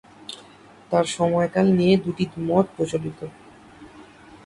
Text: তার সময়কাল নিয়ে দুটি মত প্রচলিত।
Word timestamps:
তার 0.91 1.05
সময়কাল 1.15 1.67
নিয়ে 1.79 1.95
দুটি 2.03 2.25
মত 2.49 2.65
প্রচলিত। 2.75 3.19